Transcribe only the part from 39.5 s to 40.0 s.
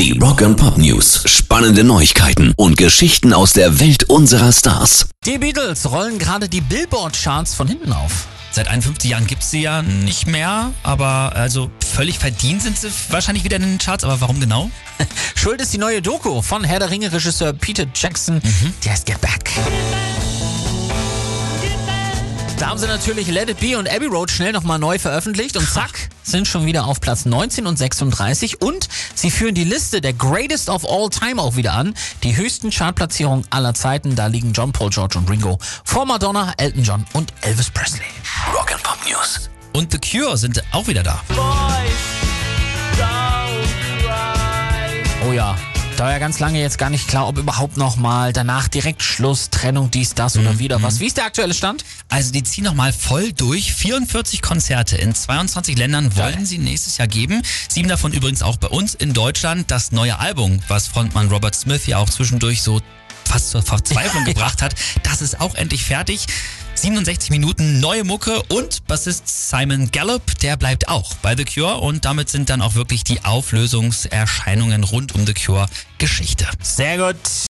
Und The